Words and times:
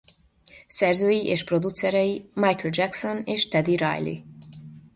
Szerzői 0.67 1.25
és 1.25 1.43
producerei 1.43 2.29
Michael 2.33 2.73
Jackson 2.73 3.21
és 3.25 3.47
Teddy 3.47 3.75
Riley. 3.75 4.23